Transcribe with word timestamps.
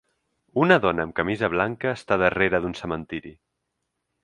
Una 0.61 0.77
dona 0.85 1.05
amb 1.07 1.13
camisa 1.19 1.51
blanca 1.57 1.93
està 1.99 2.19
darrere 2.23 2.63
d'un 2.65 2.75
cementiri. 2.83 3.37